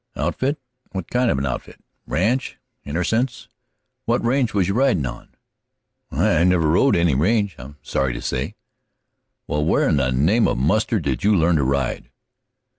"Outfit? 0.15 0.57
What 0.93 1.11
kind 1.11 1.29
of 1.29 1.37
an 1.37 1.45
outfit?" 1.45 1.79
"Ranch, 2.07 2.57
innercence; 2.83 3.47
what 4.05 4.25
range 4.25 4.51
was 4.51 4.67
you 4.67 4.73
ridin' 4.73 5.05
on?" 5.05 5.35
"I 6.09 6.43
never 6.43 6.69
rode 6.71 6.95
any 6.95 7.13
range, 7.13 7.53
I'm 7.59 7.77
sorry 7.83 8.13
to 8.13 8.21
say." 8.23 8.55
"Well, 9.45 9.63
where 9.63 9.87
in 9.89 9.97
the 9.97 10.09
name 10.11 10.47
of 10.47 10.57
mustard 10.57 11.03
did 11.03 11.23
you 11.23 11.35
learn 11.35 11.57
to 11.57 11.63
ride?" 11.63 12.09